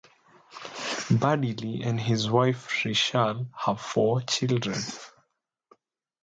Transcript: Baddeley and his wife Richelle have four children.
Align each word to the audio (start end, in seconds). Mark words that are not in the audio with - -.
Baddeley 1.11 1.85
and 1.85 1.99
his 2.01 2.27
wife 2.27 2.69
Richelle 2.83 3.49
have 3.55 3.79
four 3.79 4.21
children. 4.21 4.73